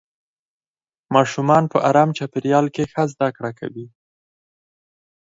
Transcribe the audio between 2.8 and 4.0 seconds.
ښه زده کړه کوي